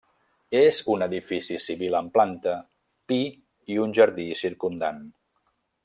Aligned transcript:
És 0.59 0.77
un 0.93 1.05
edifici 1.05 1.59
civil 1.65 1.97
amb 1.99 2.11
planta, 2.17 2.55
pi 3.13 3.21
i 3.75 3.79
un 3.85 3.95
jardí 3.99 4.27
circumdant. 4.45 5.05